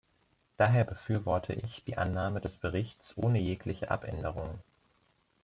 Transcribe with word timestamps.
Daher 0.57 0.83
befürworte 0.83 1.53
ich 1.53 1.83
die 1.83 1.95
Annahme 1.99 2.41
des 2.41 2.55
Berichts 2.55 3.15
ohne 3.19 3.37
jegliche 3.39 3.91
Abänderungen. 3.91 4.57